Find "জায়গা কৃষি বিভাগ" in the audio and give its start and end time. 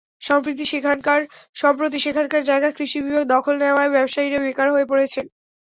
2.49-3.23